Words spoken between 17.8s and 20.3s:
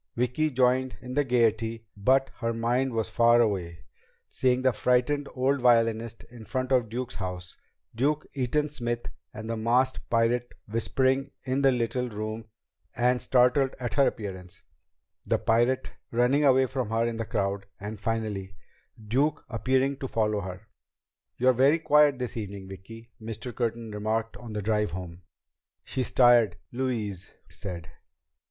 finally, Duke appearing to